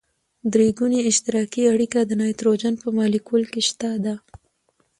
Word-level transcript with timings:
درې 0.53 0.67
ګوني 0.79 0.99
اشتراکي 1.09 1.61
اړیکه 1.73 1.99
د 2.05 2.11
نایتروجن 2.21 2.73
په 2.81 2.87
مالیکول 2.97 3.43
کې 3.51 3.61
شته 3.69 3.89
ده. 4.05 4.15